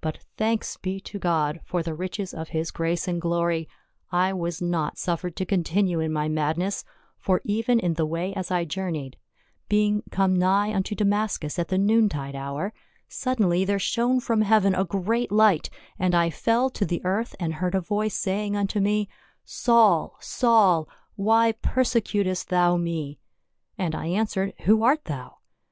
[0.00, 3.68] But thanks be to God for the riches of his grace and glory,
[4.12, 6.84] I was not suffered to continue in my madness,
[7.18, 9.16] for even in the way as I journeyed—
[9.68, 12.72] being come nigh unto Da mascus at the noon tide hour—
[13.08, 15.68] suddenly there shone from heaven a great light,
[15.98, 19.08] and I fell to the earth and heard a voice saying unto me,'
[19.62, 23.18] Saul, Saul, why perse cutest thou me?'
[23.76, 25.38] and I answered, Who art thou